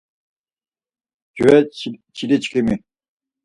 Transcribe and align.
Mcve 1.31 1.57
çiliçkimi. 2.15 2.75